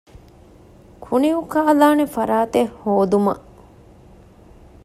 [1.05, 3.45] ކުނި އުކާލާނެ ފަރާތެއް ހޯދުމަށް